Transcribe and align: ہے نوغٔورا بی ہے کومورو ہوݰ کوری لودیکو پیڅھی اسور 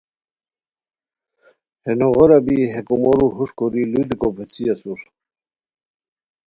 ہے 1.83 1.91
نوغٔورا 1.99 2.39
بی 2.45 2.57
ہے 2.73 2.79
کومورو 2.87 3.25
ہوݰ 3.35 3.49
کوری 3.57 3.83
لودیکو 3.91 4.27
پیڅھی 4.35 4.63
اسور 4.73 4.99